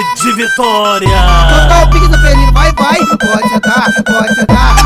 [0.00, 1.08] De Vitória.
[1.08, 4.76] Total pique do felino, vai, vai, pode sentar, pode sentar.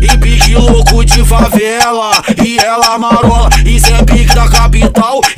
[0.00, 1.99] E pique louco de favela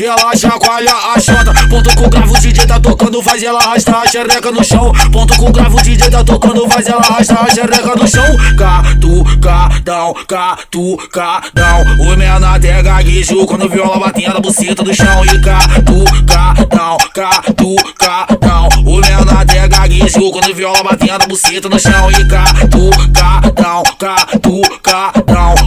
[0.04, 1.54] Ela chacoalha a chota.
[1.68, 4.92] Ponto com gravo, o DJ tá tocando Faz ela arrastar a xereca no chão.
[5.12, 8.26] Ponto com gravo, o DJ tá tocando Faz ela arrastar a xereca no chão.
[8.58, 11.82] Catucadão, catucadão.
[12.00, 15.24] O menor até gaguejo Quando viola batendo a buceta do chão.
[15.24, 18.68] E catucadão, catucadão.
[18.84, 22.10] O menor até gaguejo Quando viola batendo a buceta no chão.
[22.10, 25.61] E catucadão, catucadão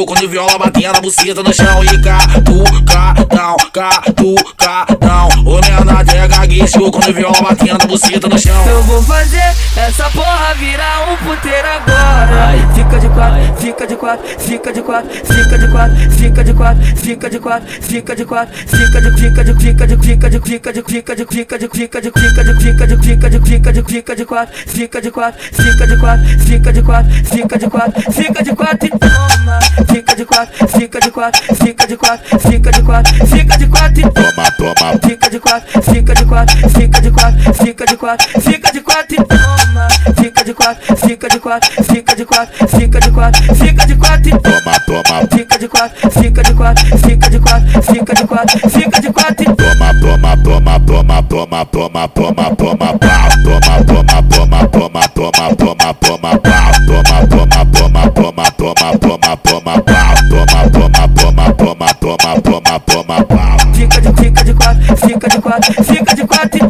[0.00, 1.84] gaguejo Quando viola batendo a buceta no chão.
[1.84, 9.02] E catucadão, catucadão O menor até gaguejo Quando viola batendo buceta no chão Eu vou
[9.02, 12.54] fazer essa porra virar um puteiro agora.
[12.74, 16.96] Fica de quatro, fica de quatro, fica de quatro, fica de quatro, fica de quatro,
[16.96, 20.72] fica de quatro, fica de quatro, fica de fica de fica de fica de fica
[20.72, 23.82] de fica de fica de fica de fica de fica de fica de fica de
[23.82, 28.12] fica de quatro, fica de quatro, fica de quatro, fica de quatro, fica de quatro,
[28.12, 29.58] fica de quatro e toma.
[29.88, 34.00] Fica de quatro, fica de quatro, fica de quatro, fica de quatro, fica de quatro
[34.00, 34.98] e toma, toma.
[35.02, 39.14] Fica de quatro, fica de quatro, fica de quatro, fica de quatro, fica de quatro
[39.14, 39.88] e toma.
[40.20, 44.28] Fica de quatro, fica de quatro, fica de quatro, fica de quatro, fica de quatro
[44.28, 45.28] e toma, toma.
[45.32, 49.42] Fica de quatro, fica de quatro, fica de quatro, fica de quatro, fica de quatro
[49.42, 50.00] e toma.
[50.00, 53.30] toma, toma, toma, toma, toma, toma, toma, pau.
[53.44, 56.72] Toma, toma, toma, toma, toma, toma, toma, pau.
[56.86, 60.14] Toma, toma, toma, toma, toma, toma, toma, pau.
[60.30, 63.74] Toma, toma, toma, toma, toma, toma, toma, pau.
[63.74, 66.69] Fica de fica de quatro, fica de quatro, fica de quatro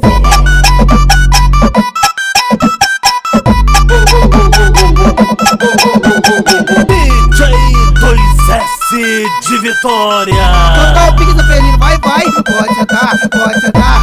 [8.90, 10.34] 2S de Vitória.
[10.34, 14.02] Total pique do felino, vai, vai, pode sentar, pode sentar.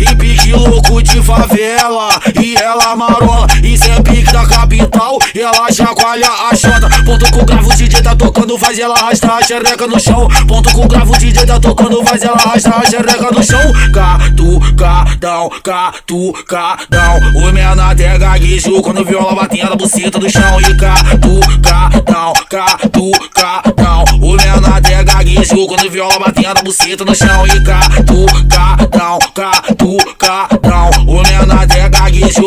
[0.00, 2.20] E pique louco de favela.
[2.42, 3.46] E ela marola.
[3.62, 5.18] E sem pique da capital.
[5.36, 6.81] Ela chacoalha a chota
[7.12, 10.26] Ponto com gravo, o DJ tá tocando Faz ela arrastar a xereca no chão.
[10.48, 13.60] Ponto com gravo, o DJ tá tocando Faz ela arrastar a xereca no chão.
[13.92, 20.58] Catucadão, catucadão O menor até gaguejo Quando viola batendo a buceta do chão.
[20.62, 27.46] E catucadão, catucadão O menor até gaguejo Quando viola batendo a buceta no chão.
[27.46, 30.51] E catucadão, catucadão O menor até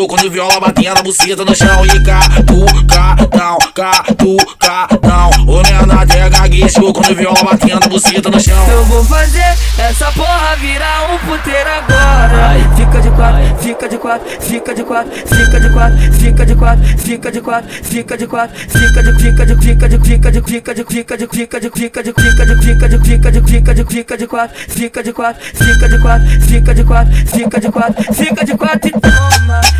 [0.08, 7.14] Quando viola batendo a buceta no chão E catucadão, catucadão O menor até gaguejo Quando
[7.14, 12.56] viola batendo a buceta no chão Eu vou fazer essa porra virar um puteiro agora.
[12.76, 16.84] Fica de quatro, fica de quatro, fica de quatro, fica de quatro, fica de quatro,
[16.98, 20.74] fica de quatro, fica de quatro, fica de fica de fica de fica de fica
[20.74, 23.84] de fica de fica de fica de fica de fica de fica de fica de
[23.84, 28.14] fica de quatro, fica de quatro, fica de quatro, fica de quatro, fica de quatro,
[28.14, 29.06] fica de quatro e toma.
[29.06, 29.75] Fica de quatro,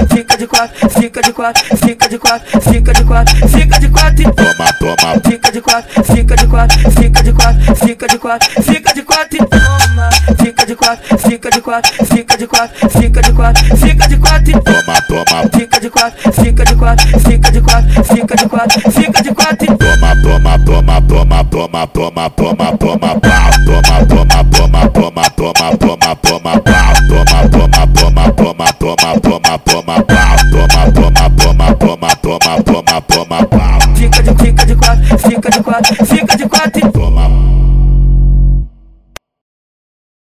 [0.64, 4.72] fica de quatro, fica de quatro, fica de quatro, fica de quatro e toma.
[4.78, 9.02] Toma, Fica de quatro, fica de quatro, fica de quatro, fica de quatro, fica de
[9.02, 10.10] quatro e toma.
[10.42, 14.50] Fica de quatro, fica de quatro, fica de quatro, fica de quatro, fica de quatro
[14.50, 15.02] e toma.
[15.02, 19.34] toma, Fica de quatro, fica de quatro, fica de quatro, fica de quatro, fica de
[19.34, 20.22] quatro e toma.
[20.22, 23.20] toma, toma, toma, toma, toma, toma, toma, toma.
[23.66, 25.95] Toma, toma, toma, toma, toma, toma, toma,
[32.26, 33.96] toma, toma, toma, toma, pau.
[33.96, 37.28] Fica de fica de quatro, fica de quatro, fica de quatro e Toma,